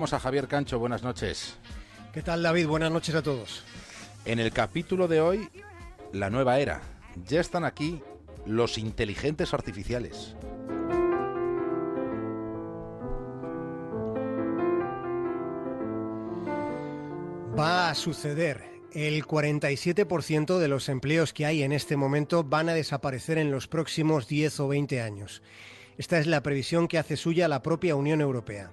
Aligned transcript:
Vamos 0.00 0.14
a 0.14 0.18
Javier 0.18 0.48
Cancho, 0.48 0.78
buenas 0.78 1.02
noches. 1.02 1.58
¿Qué 2.14 2.22
tal 2.22 2.42
David? 2.42 2.66
Buenas 2.66 2.90
noches 2.90 3.14
a 3.14 3.20
todos. 3.20 3.62
En 4.24 4.38
el 4.38 4.50
capítulo 4.50 5.08
de 5.08 5.20
hoy, 5.20 5.50
la 6.14 6.30
nueva 6.30 6.58
era. 6.58 6.80
Ya 7.26 7.38
están 7.38 7.66
aquí 7.66 8.00
los 8.46 8.78
inteligentes 8.78 9.52
artificiales. 9.52 10.34
Va 17.58 17.90
a 17.90 17.94
suceder. 17.94 18.70
El 18.94 19.26
47% 19.26 20.56
de 20.56 20.68
los 20.68 20.88
empleos 20.88 21.34
que 21.34 21.44
hay 21.44 21.62
en 21.62 21.72
este 21.72 21.98
momento 21.98 22.42
van 22.42 22.70
a 22.70 22.72
desaparecer 22.72 23.36
en 23.36 23.50
los 23.50 23.68
próximos 23.68 24.28
10 24.28 24.60
o 24.60 24.68
20 24.68 25.02
años. 25.02 25.42
Esta 25.98 26.18
es 26.18 26.26
la 26.26 26.42
previsión 26.42 26.88
que 26.88 26.96
hace 26.96 27.18
suya 27.18 27.48
la 27.48 27.60
propia 27.60 27.96
Unión 27.96 28.22
Europea. 28.22 28.70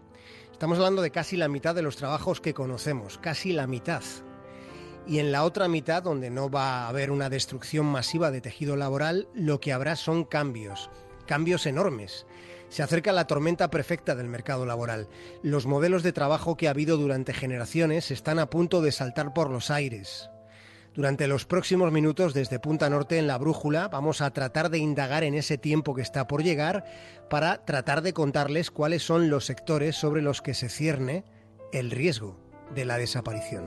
Estamos 0.58 0.80
hablando 0.80 1.04
de 1.04 1.12
casi 1.12 1.38
la 1.38 1.50
mitad 1.50 1.76
de 1.76 1.84
los 1.84 1.98
trabajos 1.98 2.42
que 2.42 2.56
conocemos, 2.56 3.20
casi 3.20 3.54
la 3.54 3.68
mitad. 3.68 4.02
Y 5.06 5.20
en 5.20 5.32
la 5.32 5.44
otra 5.44 5.68
mitad, 5.68 6.02
donde 6.02 6.32
no 6.32 6.50
va 6.50 6.80
a 6.80 6.88
haber 6.88 7.12
una 7.12 7.30
destrucción 7.30 7.86
masiva 7.86 8.32
de 8.32 8.42
tejido 8.42 8.76
laboral, 8.76 9.28
lo 9.36 9.60
que 9.60 9.72
habrá 9.72 9.96
son 9.96 10.24
cambios, 10.24 10.90
cambios 11.28 11.68
enormes. 11.68 12.26
Se 12.70 12.82
acerca 12.82 13.12
la 13.12 13.28
tormenta 13.28 13.70
perfecta 13.70 14.16
del 14.16 14.30
mercado 14.30 14.66
laboral. 14.66 15.10
Los 15.44 15.68
modelos 15.68 16.02
de 16.02 16.12
trabajo 16.12 16.58
que 16.58 16.68
ha 16.68 16.72
habido 16.72 16.98
durante 16.98 17.36
generaciones 17.36 18.10
están 18.10 18.40
a 18.40 18.50
punto 18.50 18.82
de 18.82 18.92
saltar 18.92 19.36
por 19.36 19.52
los 19.52 19.70
aires. 19.70 20.28
Durante 20.98 21.28
los 21.28 21.46
próximos 21.46 21.92
minutos 21.92 22.34
desde 22.34 22.58
Punta 22.58 22.90
Norte 22.90 23.20
en 23.20 23.28
la 23.28 23.38
Brújula 23.38 23.88
vamos 23.88 24.20
a 24.20 24.32
tratar 24.32 24.72
de 24.72 24.80
indagar 24.80 25.24
en 25.24 25.36
ese 25.36 25.60
tiempo 25.60 25.94
que 25.94 26.02
está 26.02 26.28
por 26.28 26.42
llegar 26.42 26.86
para 27.30 27.64
tratar 27.66 28.02
de 28.02 28.14
contarles 28.14 28.72
cuáles 28.72 29.04
son 29.04 29.30
los 29.30 29.46
sectores 29.46 29.96
sobre 29.96 30.24
los 30.24 30.42
que 30.42 30.56
se 30.56 30.70
cierne 30.70 31.24
el 31.72 31.92
riesgo 31.92 32.40
de 32.74 32.86
la 32.86 32.98
desaparición. 32.98 33.66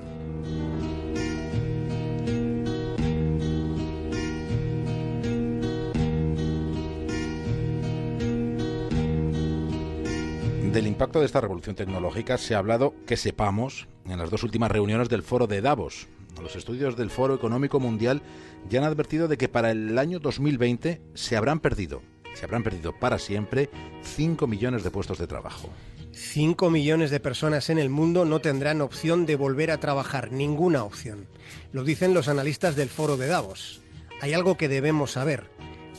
Del 10.73 10.89
impacto 10.89 11.21
de 11.21 11.27
esta 11.27 11.41
revolución 11.41 11.77
tecnológica 11.77 12.39
se 12.39 12.57
ha 12.57 12.59
hablado, 12.59 12.93
que 13.07 13.17
sepamos, 13.17 13.87
en 14.09 14.19
las 14.19 14.31
dos 14.31 14.43
últimas 14.43 14.73
reuniones 14.73 15.09
del 15.09 15.23
foro 15.23 15.47
de 15.47 15.61
Davos, 15.61 16.09
los 16.41 16.57
estudios 16.57 16.97
del 16.97 17.11
Foro 17.11 17.35
Económico 17.35 17.81
Mundial 17.81 18.23
ya 18.69 18.81
han 18.81 18.87
advertido 18.87 19.29
de 19.29 19.39
que 19.39 19.49
para 19.49 19.71
el 19.71 19.99
año 19.99 20.19
2020 20.19 21.01
se 21.15 21.37
habrán 21.37 21.61
perdido, 21.61 22.03
se 22.35 22.45
habrán 22.45 22.63
perdido 22.63 22.93
para 22.99 23.19
siempre 23.19 23.71
5 24.03 24.47
millones 24.47 24.85
de 24.85 24.91
puestos 24.91 25.19
de 25.19 25.27
trabajo. 25.27 25.71
5 26.13 26.71
millones 26.71 27.11
de 27.11 27.21
personas 27.21 27.71
en 27.71 27.79
el 27.79 27.89
mundo 27.89 28.25
no 28.25 28.41
tendrán 28.41 28.81
opción 28.81 29.27
de 29.27 29.37
volver 29.37 29.71
a 29.71 29.79
trabajar, 29.79 30.33
ninguna 30.33 30.85
opción. 30.85 31.27
Lo 31.73 31.85
dicen 31.85 32.15
los 32.15 32.29
analistas 32.29 32.77
del 32.77 32.89
Foro 32.89 33.17
de 33.17 33.29
Davos. 33.29 33.81
Hay 34.21 34.35
algo 34.35 34.57
que 34.57 34.69
debemos 34.69 35.13
saber. 35.13 35.45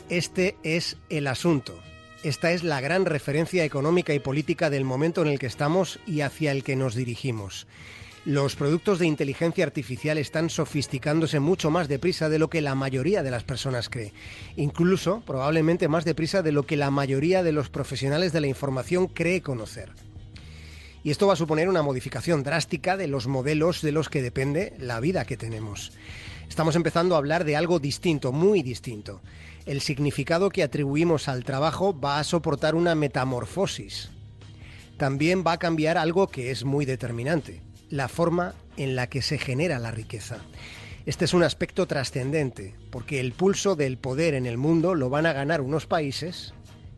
Este 0.09 0.57
es 0.63 0.97
el 1.09 1.27
asunto. 1.27 1.79
Esta 2.23 2.51
es 2.51 2.63
la 2.63 2.81
gran 2.81 3.05
referencia 3.05 3.63
económica 3.63 4.13
y 4.13 4.19
política 4.19 4.69
del 4.69 4.83
momento 4.83 5.21
en 5.23 5.27
el 5.29 5.39
que 5.39 5.47
estamos 5.47 5.99
y 6.05 6.21
hacia 6.21 6.51
el 6.51 6.63
que 6.63 6.75
nos 6.75 6.93
dirigimos. 6.93 7.65
Los 8.25 8.55
productos 8.55 8.99
de 8.99 9.07
inteligencia 9.07 9.65
artificial 9.65 10.19
están 10.19 10.51
sofisticándose 10.51 11.39
mucho 11.39 11.71
más 11.71 11.87
deprisa 11.87 12.29
de 12.29 12.37
lo 12.37 12.51
que 12.51 12.61
la 12.61 12.75
mayoría 12.75 13.23
de 13.23 13.31
las 13.31 13.43
personas 13.43 13.89
cree. 13.89 14.13
Incluso, 14.55 15.23
probablemente 15.25 15.87
más 15.87 16.05
deprisa 16.05 16.43
de 16.43 16.51
lo 16.51 16.67
que 16.67 16.77
la 16.77 16.91
mayoría 16.91 17.41
de 17.41 17.51
los 17.51 17.71
profesionales 17.71 18.31
de 18.31 18.41
la 18.41 18.45
información 18.45 19.07
cree 19.07 19.41
conocer. 19.41 19.89
Y 21.03 21.09
esto 21.09 21.25
va 21.25 21.33
a 21.33 21.35
suponer 21.35 21.67
una 21.67 21.81
modificación 21.81 22.43
drástica 22.43 22.95
de 22.95 23.07
los 23.07 23.25
modelos 23.25 23.81
de 23.81 23.91
los 23.91 24.07
que 24.07 24.21
depende 24.21 24.75
la 24.77 24.99
vida 24.99 25.25
que 25.25 25.35
tenemos. 25.35 25.91
Estamos 26.47 26.75
empezando 26.75 27.15
a 27.15 27.17
hablar 27.17 27.43
de 27.43 27.55
algo 27.55 27.79
distinto, 27.79 28.31
muy 28.31 28.61
distinto. 28.61 29.19
El 29.65 29.81
significado 29.81 30.51
que 30.51 30.61
atribuimos 30.61 31.27
al 31.27 31.43
trabajo 31.43 31.99
va 31.99 32.19
a 32.19 32.23
soportar 32.23 32.75
una 32.75 32.93
metamorfosis. 32.93 34.11
También 34.97 35.43
va 35.43 35.53
a 35.53 35.59
cambiar 35.59 35.97
algo 35.97 36.27
que 36.27 36.51
es 36.51 36.63
muy 36.63 36.85
determinante 36.85 37.63
la 37.91 38.07
forma 38.07 38.55
en 38.77 38.95
la 38.95 39.07
que 39.07 39.21
se 39.21 39.37
genera 39.37 39.77
la 39.77 39.91
riqueza. 39.91 40.37
Este 41.05 41.25
es 41.25 41.33
un 41.33 41.43
aspecto 41.43 41.87
trascendente, 41.87 42.73
porque 42.89 43.19
el 43.19 43.33
pulso 43.33 43.75
del 43.75 43.97
poder 43.97 44.33
en 44.33 44.45
el 44.45 44.57
mundo 44.57 44.95
lo 44.95 45.09
van 45.09 45.25
a 45.25 45.33
ganar 45.33 45.61
unos 45.61 45.85
países 45.85 46.53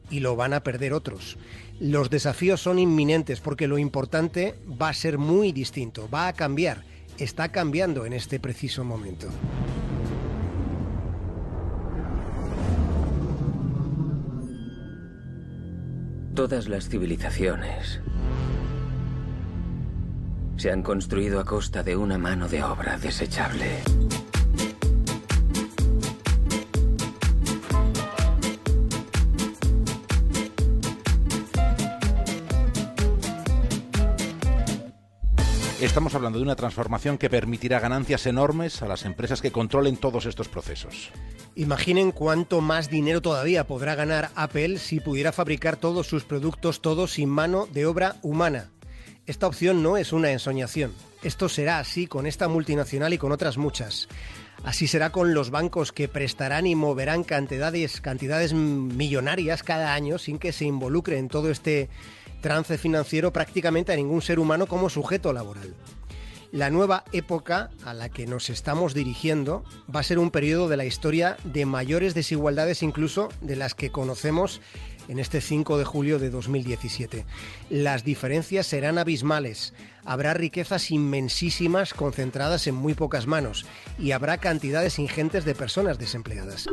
y 0.09 0.19
lo 0.19 0.35
van 0.35 0.53
a 0.53 0.61
perder 0.61 0.93
otros. 0.93 1.37
Los 1.79 2.09
desafíos 2.09 2.61
son 2.61 2.79
inminentes 2.79 3.39
porque 3.39 3.67
lo 3.67 3.77
importante 3.77 4.55
va 4.81 4.89
a 4.89 4.93
ser 4.93 5.17
muy 5.17 5.51
distinto, 5.51 6.09
va 6.09 6.27
a 6.27 6.33
cambiar, 6.33 6.83
está 7.17 7.49
cambiando 7.49 8.05
en 8.05 8.13
este 8.13 8.39
preciso 8.39 8.83
momento. 8.83 9.27
Todas 16.35 16.67
las 16.67 16.89
civilizaciones 16.89 18.01
se 20.63 20.71
han 20.71 20.81
construido 20.81 21.41
a 21.41 21.43
costa 21.43 21.83
de 21.83 21.97
una 21.97 22.17
mano 22.17 22.47
de 22.47 22.63
obra 22.63 22.97
desechable. 22.97 23.81
Estamos 35.81 36.15
hablando 36.15 36.37
de 36.39 36.43
una 36.43 36.55
transformación 36.55 37.17
que 37.17 37.29
permitirá 37.29 37.81
ganancias 37.81 38.25
enormes 38.25 38.81
a 38.81 38.87
las 38.87 39.03
empresas 39.03 39.41
que 39.41 39.51
controlen 39.51 39.97
todos 39.97 40.25
estos 40.25 40.47
procesos. 40.47 41.11
Imaginen 41.55 42.13
cuánto 42.13 42.61
más 42.61 42.89
dinero 42.89 43.21
todavía 43.21 43.67
podrá 43.67 43.95
ganar 43.95 44.31
Apple 44.33 44.77
si 44.77 45.01
pudiera 45.01 45.33
fabricar 45.33 45.75
todos 45.75 46.07
sus 46.07 46.23
productos 46.23 46.81
todos 46.81 47.11
sin 47.11 47.27
mano 47.27 47.67
de 47.73 47.85
obra 47.85 48.15
humana. 48.21 48.72
Esta 49.25 49.47
opción 49.47 49.81
no 49.81 49.95
es 49.95 50.11
una 50.11 50.31
ensoñación. 50.31 50.91
Esto 51.23 51.47
será 51.47 51.79
así 51.79 52.07
con 52.07 52.27
esta 52.27 52.49
multinacional 52.49 53.13
y 53.13 53.17
con 53.17 53.31
otras 53.31 53.57
muchas. 53.57 54.09
Así 54.65 54.85
será 54.85 55.11
con 55.11 55.33
los 55.33 55.49
bancos 55.49 55.93
que 55.93 56.09
prestarán 56.09 56.67
y 56.67 56.75
moverán 56.75 57.23
cantidades, 57.23 58.01
cantidades 58.01 58.53
millonarias 58.53 59.63
cada 59.63 59.93
año 59.93 60.17
sin 60.17 60.39
que 60.39 60.51
se 60.51 60.65
involucre 60.65 61.19
en 61.19 61.29
todo 61.29 61.51
este 61.51 61.89
trance 62.41 62.77
financiero 62.77 63.31
prácticamente 63.31 63.93
a 63.93 63.95
ningún 63.95 64.21
ser 64.21 64.39
humano 64.39 64.67
como 64.67 64.89
sujeto 64.89 65.31
laboral. 65.31 65.73
La 66.53 66.69
nueva 66.69 67.03
época 67.13 67.71
a 67.83 67.95
la 67.95 68.09
que 68.09 68.27
nos 68.27 68.51
estamos 68.51 68.93
dirigiendo 68.93 69.63
va 69.93 70.01
a 70.01 70.03
ser 70.03 70.19
un 70.19 70.29
periodo 70.29 70.69
de 70.69 70.77
la 70.77 70.85
historia 70.85 71.35
de 71.43 71.65
mayores 71.65 72.13
desigualdades 72.13 72.83
incluso 72.83 73.29
de 73.41 73.55
las 73.55 73.73
que 73.73 73.89
conocemos 73.89 74.61
en 75.07 75.17
este 75.17 75.41
5 75.41 75.79
de 75.79 75.83
julio 75.83 76.19
de 76.19 76.29
2017. 76.29 77.25
Las 77.71 78.03
diferencias 78.03 78.67
serán 78.67 78.99
abismales, 78.99 79.73
habrá 80.05 80.35
riquezas 80.35 80.91
inmensísimas 80.91 81.95
concentradas 81.95 82.67
en 82.67 82.75
muy 82.75 82.93
pocas 82.93 83.25
manos 83.25 83.65
y 83.97 84.11
habrá 84.11 84.37
cantidades 84.37 84.99
ingentes 84.99 85.45
de 85.45 85.55
personas 85.55 85.97
desempleadas. 85.97 86.67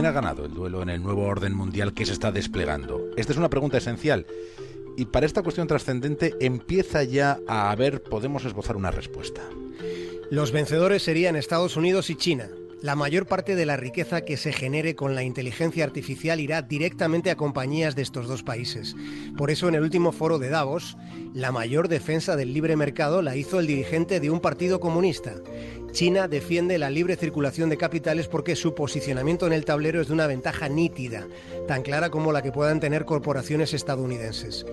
¿Quién 0.00 0.08
ha 0.08 0.12
ganado 0.12 0.46
el 0.46 0.54
duelo 0.54 0.80
en 0.80 0.88
el 0.88 1.02
nuevo 1.02 1.24
orden 1.24 1.54
mundial 1.54 1.92
que 1.92 2.06
se 2.06 2.14
está 2.14 2.32
desplegando? 2.32 3.10
Esta 3.18 3.32
es 3.32 3.38
una 3.38 3.50
pregunta 3.50 3.76
esencial 3.76 4.24
y 4.96 5.04
para 5.04 5.26
esta 5.26 5.42
cuestión 5.42 5.68
trascendente 5.68 6.34
empieza 6.40 7.02
ya 7.02 7.38
a 7.46 7.70
haber, 7.70 8.02
podemos 8.02 8.46
esbozar 8.46 8.76
una 8.78 8.90
respuesta. 8.90 9.42
Los 10.30 10.52
vencedores 10.52 11.02
serían 11.02 11.36
Estados 11.36 11.76
Unidos 11.76 12.08
y 12.08 12.14
China. 12.14 12.48
La 12.80 12.96
mayor 12.96 13.26
parte 13.26 13.56
de 13.56 13.66
la 13.66 13.76
riqueza 13.76 14.22
que 14.22 14.38
se 14.38 14.54
genere 14.54 14.94
con 14.94 15.14
la 15.14 15.22
inteligencia 15.22 15.84
artificial 15.84 16.40
irá 16.40 16.62
directamente 16.62 17.30
a 17.30 17.36
compañías 17.36 17.94
de 17.94 18.00
estos 18.00 18.26
dos 18.26 18.42
países. 18.42 18.96
Por 19.36 19.50
eso 19.50 19.68
en 19.68 19.74
el 19.74 19.82
último 19.82 20.12
foro 20.12 20.38
de 20.38 20.48
Davos, 20.48 20.96
la 21.34 21.52
mayor 21.52 21.88
defensa 21.88 22.34
del 22.34 22.52
libre 22.52 22.76
mercado 22.76 23.22
la 23.22 23.36
hizo 23.36 23.60
el 23.60 23.66
dirigente 23.66 24.18
de 24.18 24.30
un 24.30 24.40
partido 24.40 24.80
comunista. 24.80 25.34
China 25.92 26.28
defiende 26.28 26.78
la 26.78 26.88
libre 26.88 27.16
circulación 27.16 27.68
de 27.68 27.76
capitales 27.76 28.28
porque 28.28 28.54
su 28.54 28.74
posicionamiento 28.74 29.46
en 29.46 29.52
el 29.52 29.64
tablero 29.64 30.00
es 30.00 30.06
de 30.06 30.12
una 30.12 30.28
ventaja 30.28 30.68
nítida, 30.68 31.26
tan 31.66 31.82
clara 31.82 32.10
como 32.10 32.32
la 32.32 32.42
que 32.42 32.52
puedan 32.52 32.78
tener 32.78 33.04
corporaciones 33.04 33.74
estadounidenses. 33.74 34.64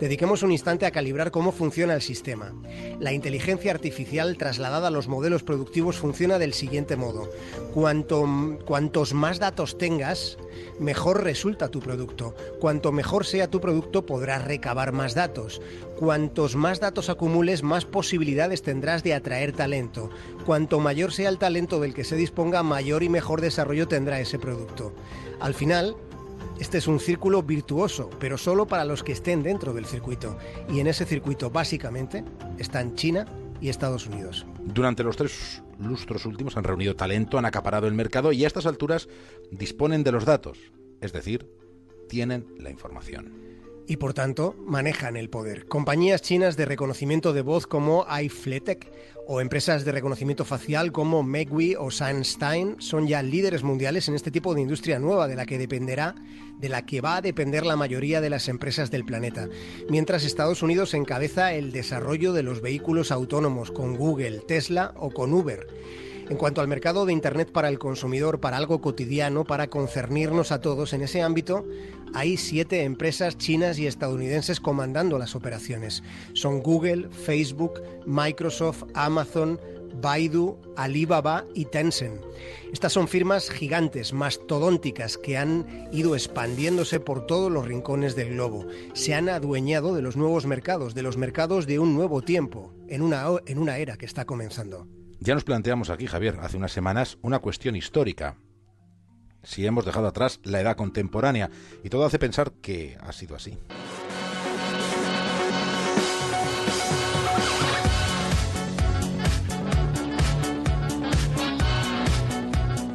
Dediquemos 0.00 0.42
un 0.42 0.52
instante 0.52 0.86
a 0.86 0.92
calibrar 0.92 1.32
cómo 1.32 1.50
funciona 1.52 1.94
el 1.94 2.02
sistema. 2.02 2.54
La 3.00 3.12
inteligencia 3.12 3.72
artificial 3.72 4.36
trasladada 4.36 4.88
a 4.88 4.92
los 4.92 5.08
modelos 5.08 5.42
productivos 5.42 5.96
funciona 5.96 6.38
del 6.38 6.54
siguiente 6.54 6.96
modo. 6.96 7.30
Cuanto, 7.74 8.26
cuantos 8.64 9.12
más 9.12 9.40
datos 9.40 9.76
tengas, 9.76 10.38
mejor 10.78 11.24
resulta 11.24 11.68
tu 11.68 11.80
producto. 11.80 12.34
Cuanto 12.60 12.92
mejor 12.92 13.26
sea 13.26 13.50
tu 13.50 13.60
producto, 13.60 14.06
podrás 14.06 14.44
recabar 14.44 14.92
más 14.92 15.14
datos. 15.14 15.60
Cuantos 16.00 16.56
más 16.56 16.80
datos 16.80 17.10
acumules, 17.10 17.62
más 17.62 17.84
posibilidades 17.84 18.62
tendrás 18.62 19.02
de 19.02 19.12
atraer 19.12 19.52
talento. 19.52 20.08
Cuanto 20.46 20.80
mayor 20.80 21.12
sea 21.12 21.28
el 21.28 21.36
talento 21.36 21.78
del 21.78 21.92
que 21.92 22.04
se 22.04 22.16
disponga, 22.16 22.62
mayor 22.62 23.02
y 23.02 23.10
mejor 23.10 23.42
desarrollo 23.42 23.86
tendrá 23.86 24.18
ese 24.18 24.38
producto. 24.38 24.94
Al 25.40 25.52
final, 25.52 25.94
este 26.58 26.78
es 26.78 26.88
un 26.88 27.00
círculo 27.00 27.42
virtuoso, 27.42 28.08
pero 28.18 28.38
solo 28.38 28.66
para 28.66 28.86
los 28.86 29.02
que 29.02 29.12
estén 29.12 29.42
dentro 29.42 29.74
del 29.74 29.84
circuito. 29.84 30.38
Y 30.72 30.80
en 30.80 30.86
ese 30.86 31.04
circuito, 31.04 31.50
básicamente, 31.50 32.24
están 32.56 32.94
China 32.94 33.26
y 33.60 33.68
Estados 33.68 34.06
Unidos. 34.06 34.46
Durante 34.58 35.04
los 35.04 35.18
tres 35.18 35.62
lustros 35.78 36.24
últimos 36.24 36.56
han 36.56 36.64
reunido 36.64 36.96
talento, 36.96 37.36
han 37.36 37.44
acaparado 37.44 37.86
el 37.86 37.92
mercado 37.92 38.32
y 38.32 38.44
a 38.44 38.46
estas 38.46 38.64
alturas 38.64 39.06
disponen 39.50 40.02
de 40.02 40.12
los 40.12 40.24
datos, 40.24 40.56
es 41.02 41.12
decir, 41.12 41.46
tienen 42.08 42.46
la 42.58 42.70
información 42.70 43.49
y 43.90 43.96
por 43.96 44.14
tanto 44.14 44.54
manejan 44.68 45.16
el 45.16 45.30
poder. 45.30 45.66
Compañías 45.66 46.22
chinas 46.22 46.56
de 46.56 46.64
reconocimiento 46.64 47.32
de 47.32 47.42
voz 47.42 47.66
como 47.66 48.06
iFletech 48.22 48.88
o 49.26 49.40
empresas 49.40 49.84
de 49.84 49.90
reconocimiento 49.90 50.44
facial 50.44 50.92
como 50.92 51.24
Megui 51.24 51.74
o 51.74 51.90
Sunstein 51.90 52.76
son 52.78 53.08
ya 53.08 53.20
líderes 53.20 53.64
mundiales 53.64 54.08
en 54.08 54.14
este 54.14 54.30
tipo 54.30 54.54
de 54.54 54.60
industria 54.60 55.00
nueva 55.00 55.26
de 55.26 55.34
la 55.34 55.44
que 55.44 55.58
dependerá 55.58 56.14
de 56.60 56.68
la 56.68 56.86
que 56.86 57.00
va 57.00 57.16
a 57.16 57.20
depender 57.20 57.66
la 57.66 57.74
mayoría 57.74 58.20
de 58.20 58.30
las 58.30 58.46
empresas 58.46 58.92
del 58.92 59.04
planeta, 59.04 59.48
mientras 59.88 60.22
Estados 60.22 60.62
Unidos 60.62 60.94
encabeza 60.94 61.52
el 61.54 61.72
desarrollo 61.72 62.32
de 62.32 62.44
los 62.44 62.60
vehículos 62.60 63.10
autónomos 63.10 63.72
con 63.72 63.96
Google, 63.96 64.38
Tesla 64.46 64.94
o 64.98 65.10
con 65.10 65.32
Uber. 65.32 65.66
En 66.30 66.36
cuanto 66.36 66.60
al 66.60 66.68
mercado 66.68 67.06
de 67.06 67.12
Internet 67.12 67.50
para 67.50 67.68
el 67.68 67.80
consumidor, 67.80 68.38
para 68.38 68.56
algo 68.56 68.80
cotidiano, 68.80 69.42
para 69.42 69.66
concernirnos 69.66 70.52
a 70.52 70.60
todos, 70.60 70.92
en 70.92 71.02
ese 71.02 71.22
ámbito 71.22 71.66
hay 72.14 72.36
siete 72.36 72.84
empresas 72.84 73.36
chinas 73.36 73.80
y 73.80 73.88
estadounidenses 73.88 74.60
comandando 74.60 75.18
las 75.18 75.34
operaciones. 75.34 76.04
Son 76.34 76.62
Google, 76.62 77.08
Facebook, 77.10 77.82
Microsoft, 78.06 78.84
Amazon, 78.94 79.60
Baidu, 80.00 80.56
Alibaba 80.76 81.46
y 81.52 81.64
Tencent. 81.64 82.22
Estas 82.72 82.92
son 82.92 83.08
firmas 83.08 83.50
gigantes, 83.50 84.12
mastodónticas, 84.12 85.18
que 85.18 85.36
han 85.36 85.88
ido 85.90 86.14
expandiéndose 86.14 87.00
por 87.00 87.26
todos 87.26 87.50
los 87.50 87.66
rincones 87.66 88.14
del 88.14 88.34
globo. 88.34 88.66
Se 88.92 89.14
han 89.14 89.28
adueñado 89.28 89.96
de 89.96 90.02
los 90.02 90.16
nuevos 90.16 90.46
mercados, 90.46 90.94
de 90.94 91.02
los 91.02 91.16
mercados 91.16 91.66
de 91.66 91.80
un 91.80 91.92
nuevo 91.92 92.22
tiempo, 92.22 92.72
en 92.86 93.02
una, 93.02 93.26
en 93.46 93.58
una 93.58 93.78
era 93.78 93.96
que 93.96 94.06
está 94.06 94.24
comenzando. 94.26 94.86
Ya 95.22 95.34
nos 95.34 95.44
planteamos 95.44 95.90
aquí, 95.90 96.06
Javier, 96.06 96.38
hace 96.40 96.56
unas 96.56 96.72
semanas, 96.72 97.18
una 97.20 97.40
cuestión 97.40 97.76
histórica. 97.76 98.38
Si 99.42 99.66
hemos 99.66 99.84
dejado 99.84 100.06
atrás 100.06 100.40
la 100.44 100.62
edad 100.62 100.76
contemporánea, 100.76 101.50
y 101.84 101.90
todo 101.90 102.06
hace 102.06 102.18
pensar 102.18 102.52
que 102.62 102.96
ha 103.02 103.12
sido 103.12 103.36
así. 103.36 103.58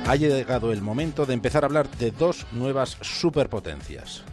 Ha 0.08 0.16
llegado 0.16 0.72
el 0.72 0.82
momento 0.82 1.28
de 1.28 1.36
empezar 1.36 1.64
a 1.64 1.68
hablar 1.68 1.90
de 1.98 2.10
dos 2.10 2.48
nuevas 2.52 2.98
superpotencias, 3.02 4.24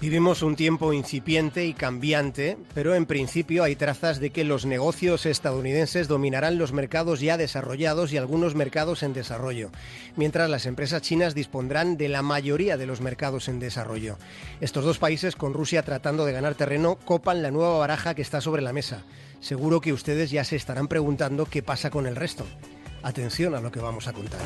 Vivimos 0.00 0.42
un 0.42 0.56
tiempo 0.56 0.94
incipiente 0.94 1.66
y 1.66 1.74
cambiante, 1.74 2.56
pero 2.72 2.94
en 2.94 3.04
principio 3.04 3.64
hay 3.64 3.76
trazas 3.76 4.18
de 4.18 4.30
que 4.30 4.44
los 4.44 4.64
negocios 4.64 5.26
estadounidenses 5.26 6.08
dominarán 6.08 6.56
los 6.56 6.72
mercados 6.72 7.20
ya 7.20 7.36
desarrollados 7.36 8.10
y 8.10 8.16
algunos 8.16 8.54
mercados 8.54 9.02
en 9.02 9.12
desarrollo, 9.12 9.70
mientras 10.16 10.48
las 10.48 10.64
empresas 10.64 11.02
chinas 11.02 11.34
dispondrán 11.34 11.98
de 11.98 12.08
la 12.08 12.22
mayoría 12.22 12.78
de 12.78 12.86
los 12.86 13.02
mercados 13.02 13.48
en 13.48 13.60
desarrollo. 13.60 14.16
Estos 14.62 14.86
dos 14.86 14.96
países, 14.96 15.36
con 15.36 15.52
Rusia 15.52 15.82
tratando 15.82 16.24
de 16.24 16.32
ganar 16.32 16.54
terreno, 16.54 16.96
copan 16.96 17.42
la 17.42 17.50
nueva 17.50 17.76
baraja 17.76 18.14
que 18.14 18.22
está 18.22 18.40
sobre 18.40 18.62
la 18.62 18.72
mesa. 18.72 19.02
Seguro 19.40 19.82
que 19.82 19.92
ustedes 19.92 20.30
ya 20.30 20.44
se 20.44 20.56
estarán 20.56 20.88
preguntando 20.88 21.44
qué 21.44 21.62
pasa 21.62 21.90
con 21.90 22.06
el 22.06 22.16
resto. 22.16 22.46
Atención 23.02 23.54
a 23.54 23.60
lo 23.60 23.70
que 23.70 23.80
vamos 23.80 24.08
a 24.08 24.14
contar. 24.14 24.40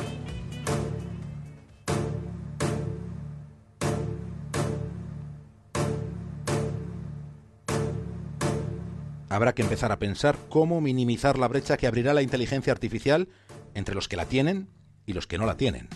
Habrá 9.29 9.53
que 9.53 9.61
empezar 9.61 9.91
a 9.91 9.99
pensar 9.99 10.37
cómo 10.49 10.81
minimizar 10.81 11.37
la 11.37 11.47
brecha 11.47 11.77
que 11.77 11.87
abrirá 11.87 12.13
la 12.13 12.21
inteligencia 12.21 12.73
artificial 12.73 13.27
entre 13.73 13.95
los 13.95 14.07
que 14.07 14.15
la 14.15 14.25
tienen 14.25 14.69
y 15.05 15.13
los 15.13 15.27
que 15.27 15.37
no 15.37 15.45
la 15.45 15.57
tienen. 15.57 15.89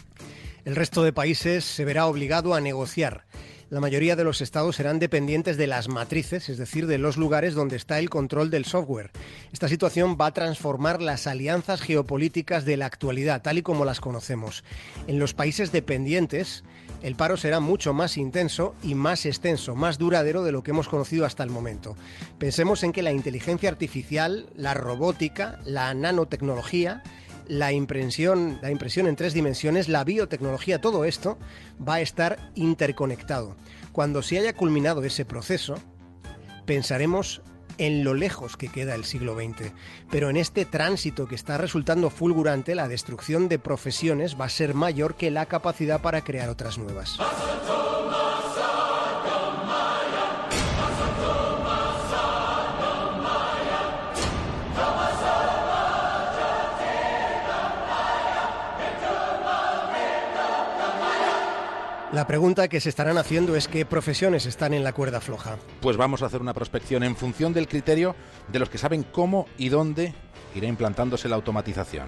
El 0.65 0.75
resto 0.75 1.03
de 1.03 1.13
países 1.13 1.63
se 1.63 1.85
verá 1.85 2.05
obligado 2.07 2.53
a 2.53 2.61
negociar. 2.61 3.25
La 3.69 3.79
mayoría 3.79 4.15
de 4.15 4.23
los 4.23 4.41
estados 4.41 4.77
serán 4.77 4.97
dependientes 4.97 5.55
de 5.55 5.67
las 5.67 5.89
matrices, 5.89 6.49
es 6.49 6.57
decir, 6.57 6.87
de 6.87 6.97
los 6.97 7.17
lugares 7.17 7.53
donde 7.53 7.75
está 7.75 7.99
el 7.99 8.09
control 8.09 8.49
del 8.49 8.65
software. 8.65 9.11
Esta 9.53 9.67
situación 9.67 10.17
va 10.19 10.25
a 10.25 10.33
transformar 10.33 11.03
las 11.03 11.27
alianzas 11.27 11.79
geopolíticas 11.79 12.65
de 12.65 12.77
la 12.77 12.87
actualidad, 12.87 13.43
tal 13.43 13.59
y 13.59 13.61
como 13.61 13.85
las 13.85 14.01
conocemos. 14.01 14.63
En 15.05 15.19
los 15.19 15.35
países 15.35 15.71
dependientes, 15.71 16.63
el 17.03 17.15
paro 17.15 17.37
será 17.37 17.59
mucho 17.59 17.93
más 17.93 18.17
intenso 18.17 18.73
y 18.81 18.95
más 18.95 19.27
extenso, 19.27 19.75
más 19.75 19.99
duradero 19.99 20.43
de 20.43 20.51
lo 20.51 20.63
que 20.63 20.71
hemos 20.71 20.89
conocido 20.89 21.25
hasta 21.25 21.43
el 21.43 21.51
momento. 21.51 21.95
Pensemos 22.39 22.83
en 22.83 22.91
que 22.91 23.03
la 23.03 23.11
inteligencia 23.11 23.69
artificial, 23.69 24.47
la 24.55 24.73
robótica, 24.73 25.59
la 25.63 25.93
nanotecnología, 25.93 27.03
la 27.49 27.73
impresión, 27.73 28.59
la 28.61 28.71
impresión 28.71 29.07
en 29.07 29.17
tres 29.17 29.33
dimensiones, 29.33 29.89
la 29.89 30.05
biotecnología, 30.05 30.79
todo 30.79 31.03
esto 31.03 31.37
va 31.85 31.95
a 31.95 32.01
estar 32.01 32.51
interconectado. 32.55 33.57
Cuando 33.91 34.21
se 34.21 34.37
haya 34.37 34.53
culminado 34.53 35.03
ese 35.03 35.25
proceso, 35.25 35.75
pensaremos 36.65 37.41
en 37.79 38.03
lo 38.03 38.13
lejos 38.13 38.55
que 38.55 38.67
queda 38.67 38.93
el 38.93 39.03
siglo 39.03 39.35
XX. 39.35 39.71
Pero 40.11 40.29
en 40.29 40.37
este 40.37 40.65
tránsito 40.65 41.27
que 41.27 41.35
está 41.35 41.57
resultando 41.57 42.09
fulgurante, 42.09 42.75
la 42.75 42.87
destrucción 42.87 43.49
de 43.49 43.57
profesiones 43.57 44.39
va 44.39 44.45
a 44.45 44.49
ser 44.49 44.75
mayor 44.75 45.15
que 45.15 45.31
la 45.31 45.47
capacidad 45.47 46.01
para 46.01 46.23
crear 46.23 46.49
otras 46.49 46.77
nuevas. 46.77 47.17
La 62.11 62.25
pregunta 62.25 62.67
que 62.67 62.81
se 62.81 62.89
estarán 62.89 63.19
haciendo 63.19 63.55
es 63.55 63.67
qué 63.67 63.85
profesiones 63.85 64.47
están 64.47 64.73
en 64.73 64.83
la 64.83 64.93
cuerda 64.93 65.21
floja. 65.21 65.57
Pues 65.79 65.95
vamos 65.95 66.23
a 66.23 66.25
hacer 66.25 66.41
una 66.41 66.55
prospección 66.55 67.03
en 67.03 67.15
función 67.15 67.53
del 67.53 67.67
criterio 67.67 68.15
de 68.51 68.57
los 68.57 68.67
que 68.67 68.79
saben 68.79 69.03
cómo 69.03 69.45
y 69.59 69.69
dónde 69.69 70.15
irá 70.55 70.67
implantándose 70.67 71.29
la 71.29 71.35
automatización. 71.35 72.07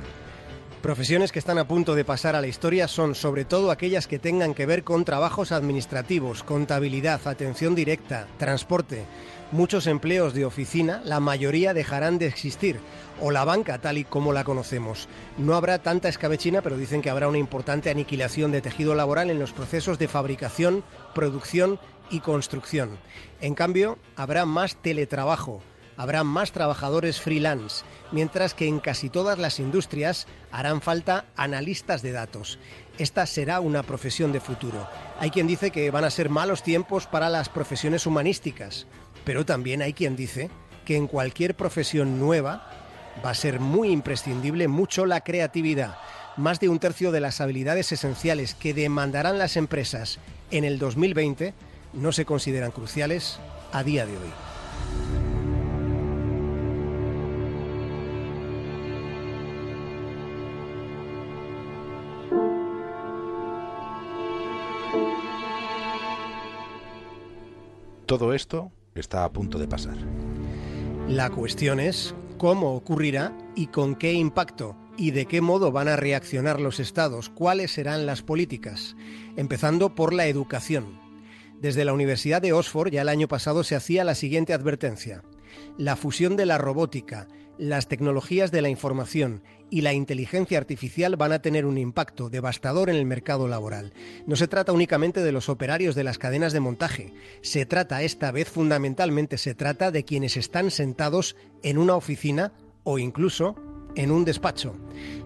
Profesiones 0.81 1.31
que 1.31 1.37
están 1.37 1.59
a 1.59 1.67
punto 1.67 1.93
de 1.93 2.03
pasar 2.03 2.35
a 2.35 2.41
la 2.41 2.47
historia 2.47 2.87
son 2.87 3.13
sobre 3.13 3.45
todo 3.45 3.69
aquellas 3.69 4.07
que 4.07 4.17
tengan 4.17 4.55
que 4.55 4.65
ver 4.65 4.83
con 4.83 5.05
trabajos 5.05 5.51
administrativos, 5.51 6.41
contabilidad, 6.41 7.21
atención 7.27 7.75
directa, 7.75 8.25
transporte. 8.39 9.05
Muchos 9.51 9.85
empleos 9.85 10.33
de 10.33 10.43
oficina, 10.43 10.99
la 11.05 11.19
mayoría 11.19 11.75
dejarán 11.75 12.17
de 12.17 12.25
existir, 12.25 12.79
o 13.21 13.29
la 13.29 13.45
banca 13.45 13.77
tal 13.77 13.99
y 13.99 14.05
como 14.05 14.33
la 14.33 14.43
conocemos. 14.43 15.07
No 15.37 15.53
habrá 15.53 15.77
tanta 15.83 16.09
escabechina, 16.09 16.63
pero 16.63 16.77
dicen 16.77 17.03
que 17.03 17.11
habrá 17.11 17.27
una 17.27 17.37
importante 17.37 17.91
aniquilación 17.91 18.51
de 18.51 18.61
tejido 18.61 18.95
laboral 18.95 19.29
en 19.29 19.37
los 19.37 19.51
procesos 19.51 19.99
de 19.99 20.07
fabricación, 20.07 20.83
producción 21.13 21.79
y 22.09 22.21
construcción. 22.21 22.97
En 23.39 23.53
cambio, 23.53 23.99
habrá 24.15 24.47
más 24.47 24.77
teletrabajo, 24.77 25.61
habrá 25.97 26.23
más 26.23 26.51
trabajadores 26.51 27.19
freelance, 27.19 27.83
mientras 28.11 28.53
que 28.53 28.67
en 28.67 28.79
casi 28.79 29.09
todas 29.09 29.37
las 29.39 29.59
industrias 29.59 30.27
harán 30.51 30.81
falta 30.81 31.25
analistas 31.35 32.01
de 32.01 32.11
datos. 32.11 32.59
Esta 32.97 33.25
será 33.25 33.59
una 33.59 33.83
profesión 33.83 34.31
de 34.31 34.39
futuro. 34.39 34.87
Hay 35.19 35.31
quien 35.31 35.47
dice 35.47 35.71
que 35.71 35.91
van 35.91 36.03
a 36.03 36.09
ser 36.09 36.29
malos 36.29 36.63
tiempos 36.63 37.07
para 37.07 37.29
las 37.29 37.49
profesiones 37.49 38.05
humanísticas, 38.05 38.87
pero 39.23 39.45
también 39.45 39.81
hay 39.81 39.93
quien 39.93 40.15
dice 40.15 40.49
que 40.85 40.95
en 40.95 41.07
cualquier 41.07 41.55
profesión 41.55 42.19
nueva 42.19 42.67
va 43.23 43.31
a 43.31 43.35
ser 43.35 43.59
muy 43.59 43.89
imprescindible 43.89 44.67
mucho 44.67 45.05
la 45.05 45.21
creatividad. 45.21 45.97
Más 46.37 46.59
de 46.59 46.69
un 46.69 46.79
tercio 46.79 47.11
de 47.11 47.19
las 47.19 47.41
habilidades 47.41 47.91
esenciales 47.91 48.55
que 48.55 48.73
demandarán 48.73 49.37
las 49.37 49.57
empresas 49.57 50.19
en 50.49 50.63
el 50.63 50.79
2020 50.79 51.53
no 51.93 52.11
se 52.11 52.25
consideran 52.25 52.71
cruciales 52.71 53.39
a 53.71 53.83
día 53.83 54.05
de 54.05 54.13
hoy. 54.13 54.50
Todo 68.11 68.33
esto 68.33 68.73
está 68.93 69.23
a 69.23 69.31
punto 69.31 69.57
de 69.57 69.69
pasar. 69.69 69.95
La 71.07 71.29
cuestión 71.29 71.79
es 71.79 72.13
cómo 72.37 72.75
ocurrirá 72.75 73.31
y 73.55 73.67
con 73.67 73.95
qué 73.95 74.11
impacto 74.11 74.75
y 74.97 75.11
de 75.11 75.27
qué 75.27 75.39
modo 75.39 75.71
van 75.71 75.87
a 75.87 75.95
reaccionar 75.95 76.59
los 76.59 76.81
estados, 76.81 77.29
cuáles 77.29 77.71
serán 77.71 78.05
las 78.05 78.21
políticas, 78.21 78.97
empezando 79.37 79.95
por 79.95 80.13
la 80.13 80.25
educación. 80.25 80.99
Desde 81.61 81.85
la 81.85 81.93
Universidad 81.93 82.41
de 82.41 82.51
Oxford 82.51 82.91
ya 82.91 83.03
el 83.03 83.07
año 83.07 83.29
pasado 83.29 83.63
se 83.63 83.77
hacía 83.77 84.03
la 84.03 84.13
siguiente 84.13 84.51
advertencia. 84.51 85.23
La 85.77 85.95
fusión 85.95 86.35
de 86.35 86.45
la 86.45 86.57
robótica, 86.57 87.29
las 87.57 87.87
tecnologías 87.87 88.51
de 88.51 88.61
la 88.61 88.67
información 88.67 89.41
y 89.71 89.81
la 89.81 89.93
inteligencia 89.93 90.59
artificial 90.59 91.15
van 91.15 91.31
a 91.31 91.41
tener 91.41 91.65
un 91.65 91.79
impacto 91.79 92.29
devastador 92.29 92.89
en 92.89 92.97
el 92.97 93.05
mercado 93.05 93.47
laboral. 93.47 93.93
No 94.27 94.35
se 94.35 94.47
trata 94.47 94.73
únicamente 94.73 95.23
de 95.23 95.31
los 95.31 95.49
operarios 95.49 95.95
de 95.95 96.03
las 96.03 96.19
cadenas 96.19 96.53
de 96.53 96.59
montaje, 96.59 97.13
se 97.41 97.65
trata 97.65 98.03
esta 98.03 98.31
vez 98.31 98.49
fundamentalmente 98.49 99.37
se 99.37 99.55
trata 99.55 99.89
de 99.89 100.03
quienes 100.03 100.37
están 100.37 100.69
sentados 100.69 101.35
en 101.63 101.77
una 101.77 101.95
oficina 101.95 102.51
o 102.83 102.99
incluso 102.99 103.55
en 103.95 104.11
un 104.11 104.25
despacho. 104.25 104.75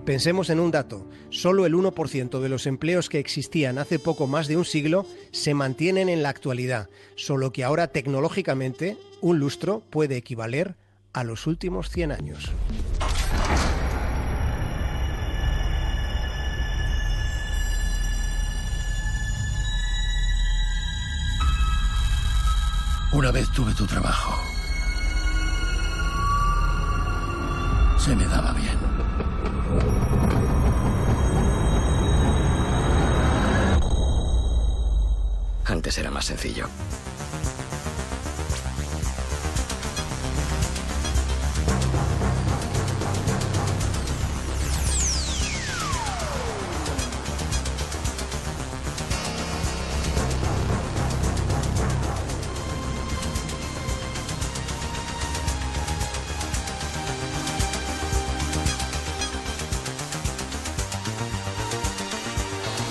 Pensemos 0.06 0.50
en 0.50 0.60
un 0.60 0.72
dato, 0.72 1.08
solo 1.30 1.66
el 1.66 1.74
1% 1.74 2.40
de 2.40 2.50
los 2.50 2.68
empleos 2.68 3.10
que 3.10 3.20
existían 3.20 3.78
hace 3.78 4.00
poco 4.00 4.28
más 4.28 4.48
de 4.48 4.58
un 4.58 4.66
siglo 4.66 5.06
se 5.32 5.54
mantienen 5.54 6.10
en 6.10 6.24
la 6.24 6.30
actualidad, 6.30 6.90
solo 7.16 7.52
que 7.52 7.64
ahora 7.64 7.88
tecnológicamente 7.88 8.98
un 9.22 9.40
lustro 9.40 9.82
puede 9.90 10.18
equivaler 10.18 10.75
a 11.14 11.24
los 11.24 11.48
últimos 11.48 11.90
100 11.90 12.12
años. 12.12 12.52
Una 23.12 23.32
vez 23.32 23.50
tuve 23.52 23.74
tu 23.74 23.86
trabajo. 23.86 24.34
Se 27.98 28.16
me 28.16 28.26
daba 28.26 28.52
bien. 28.54 28.78
Antes 35.66 35.98
era 35.98 36.12
más 36.12 36.26
sencillo. 36.26 36.68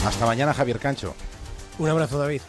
Hasta 0.04 0.26
mañana, 0.26 0.52
Javier 0.52 0.78
Cancho. 0.78 1.14
Un 1.78 1.88
abrazo, 1.88 2.18
David. 2.18 2.42